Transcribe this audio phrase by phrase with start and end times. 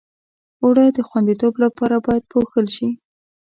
[0.63, 2.89] اوړه د خوندیتوب لپاره باید پوښل شي